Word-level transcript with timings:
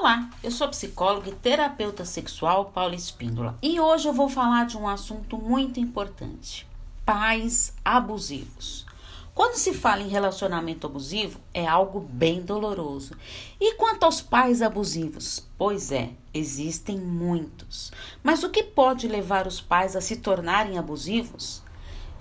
Olá, 0.00 0.30
eu 0.42 0.50
sou 0.50 0.66
psicóloga 0.66 1.28
e 1.28 1.34
terapeuta 1.34 2.06
sexual 2.06 2.72
Paula 2.72 2.94
Espíndola 2.94 3.58
e 3.62 3.78
hoje 3.78 4.08
eu 4.08 4.14
vou 4.14 4.30
falar 4.30 4.64
de 4.64 4.78
um 4.78 4.88
assunto 4.88 5.36
muito 5.36 5.78
importante: 5.78 6.66
pais 7.04 7.74
abusivos. 7.84 8.86
Quando 9.34 9.56
se 9.56 9.74
fala 9.74 10.00
em 10.00 10.08
relacionamento 10.08 10.86
abusivo, 10.86 11.38
é 11.52 11.66
algo 11.66 12.00
bem 12.00 12.40
doloroso. 12.40 13.14
E 13.60 13.74
quanto 13.74 14.04
aos 14.04 14.22
pais 14.22 14.62
abusivos? 14.62 15.46
Pois 15.58 15.92
é, 15.92 16.12
existem 16.32 16.98
muitos. 16.98 17.92
Mas 18.22 18.42
o 18.42 18.48
que 18.48 18.62
pode 18.62 19.06
levar 19.06 19.46
os 19.46 19.60
pais 19.60 19.94
a 19.94 20.00
se 20.00 20.16
tornarem 20.16 20.78
abusivos? 20.78 21.62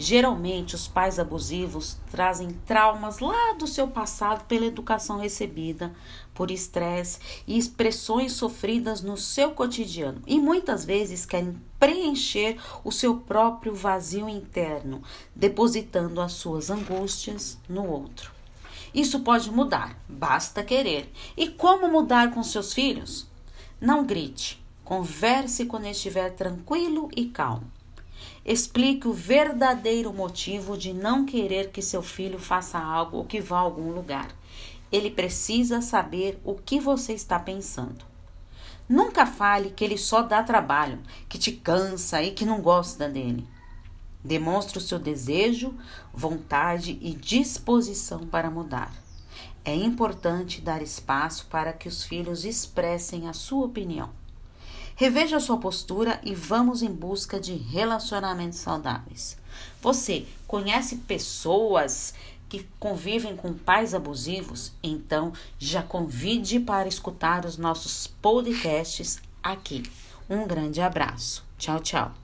Geralmente, 0.01 0.75
os 0.75 0.87
pais 0.87 1.19
abusivos 1.19 1.97
trazem 2.09 2.51
traumas 2.65 3.19
lá 3.19 3.51
do 3.59 3.67
seu 3.67 3.85
passado 3.85 4.45
pela 4.45 4.65
educação 4.65 5.19
recebida, 5.19 5.93
por 6.33 6.49
estresse 6.51 7.19
e 7.45 7.57
expressões 7.57 8.31
sofridas 8.31 9.01
no 9.01 9.17
seu 9.17 9.51
cotidiano, 9.51 10.21
e 10.25 10.39
muitas 10.39 10.85
vezes 10.85 11.25
querem 11.25 11.61
preencher 11.77 12.57
o 12.81 12.93
seu 12.93 13.17
próprio 13.17 13.75
vazio 13.75 14.29
interno, 14.29 15.03
depositando 15.35 16.21
as 16.21 16.31
suas 16.31 16.69
angústias 16.69 17.59
no 17.67 17.85
outro. 17.85 18.31
Isso 18.93 19.19
pode 19.19 19.51
mudar, 19.51 20.01
basta 20.07 20.63
querer. 20.63 21.11
E 21.35 21.49
como 21.49 21.89
mudar 21.89 22.33
com 22.33 22.41
seus 22.41 22.73
filhos? 22.73 23.27
Não 23.81 24.05
grite, 24.05 24.63
converse 24.81 25.65
quando 25.65 25.87
estiver 25.87 26.29
tranquilo 26.29 27.09
e 27.13 27.25
calmo. 27.25 27.78
Explique 28.45 29.07
o 29.07 29.13
verdadeiro 29.13 30.13
motivo 30.13 30.77
de 30.77 30.93
não 30.93 31.25
querer 31.25 31.71
que 31.71 31.81
seu 31.81 32.01
filho 32.01 32.39
faça 32.39 32.79
algo 32.79 33.17
ou 33.17 33.25
que 33.25 33.41
vá 33.41 33.57
a 33.57 33.61
algum 33.61 33.91
lugar. 33.91 34.29
Ele 34.91 35.11
precisa 35.11 35.81
saber 35.81 36.39
o 36.43 36.55
que 36.55 36.79
você 36.79 37.13
está 37.13 37.39
pensando. 37.39 38.05
Nunca 38.87 39.25
fale 39.25 39.69
que 39.69 39.83
ele 39.83 39.97
só 39.97 40.23
dá 40.23 40.41
trabalho, 40.41 40.99
que 41.27 41.37
te 41.37 41.51
cansa 41.51 42.23
e 42.23 42.31
que 42.31 42.43
não 42.43 42.59
gosta 42.59 43.07
dele. 43.07 43.47
Demonstre 44.23 44.79
o 44.79 44.81
seu 44.81 44.97
desejo, 44.97 45.73
vontade 46.13 46.97
e 47.01 47.13
disposição 47.13 48.25
para 48.25 48.49
mudar. 48.49 48.91
É 49.63 49.75
importante 49.75 50.59
dar 50.59 50.81
espaço 50.81 51.45
para 51.47 51.71
que 51.71 51.87
os 51.87 52.03
filhos 52.03 52.43
expressem 52.43 53.29
a 53.29 53.33
sua 53.33 53.65
opinião. 53.67 54.09
Reveja 54.99 55.39
sua 55.39 55.57
postura 55.57 56.19
e 56.25 56.35
vamos 56.35 56.83
em 56.83 56.91
busca 56.91 57.39
de 57.39 57.53
relacionamentos 57.53 58.59
saudáveis. 58.59 59.37
Você 59.81 60.25
conhece 60.45 60.97
pessoas 60.97 62.13
que 62.49 62.67
convivem 62.77 63.33
com 63.33 63.53
pais 63.53 63.93
abusivos? 63.93 64.73
Então 64.83 65.31
já 65.57 65.81
convide 65.81 66.59
para 66.59 66.89
escutar 66.89 67.45
os 67.45 67.57
nossos 67.57 68.07
podcasts 68.07 69.21
aqui. 69.41 69.83
Um 70.29 70.45
grande 70.45 70.81
abraço. 70.81 71.45
Tchau, 71.57 71.79
tchau. 71.79 72.18